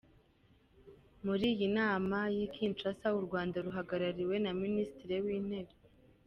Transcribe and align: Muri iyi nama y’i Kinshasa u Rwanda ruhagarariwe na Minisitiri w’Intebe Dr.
Muri 1.25 1.43
iyi 1.53 1.67
nama 1.79 2.17
y’i 2.35 2.47
Kinshasa 2.53 3.07
u 3.19 3.21
Rwanda 3.25 3.55
ruhagarariwe 3.65 4.35
na 4.43 4.51
Minisitiri 4.61 5.15
w’Intebe 5.25 5.65
Dr. 5.69 5.89